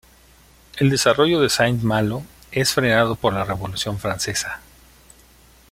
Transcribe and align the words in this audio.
El 0.77 0.89
desarrollo 0.89 1.39
de 1.39 1.49
Saint-Malo 1.51 2.23
es 2.51 2.73
frenado 2.73 3.15
por 3.15 3.33
la 3.33 3.43
Revolución 3.43 3.99
francesa. 3.99 4.59